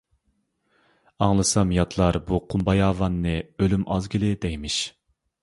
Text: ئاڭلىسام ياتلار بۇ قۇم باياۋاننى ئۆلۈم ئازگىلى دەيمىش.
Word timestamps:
ئاڭلىسام 1.25 1.73
ياتلار 1.75 2.17
بۇ 2.31 2.39
قۇم 2.55 2.65
باياۋاننى 2.71 3.37
ئۆلۈم 3.61 3.87
ئازگىلى 3.99 4.35
دەيمىش. 4.49 4.81